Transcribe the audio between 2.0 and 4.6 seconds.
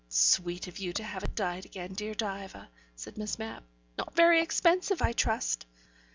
Diva," said Miss Mapp. "Not very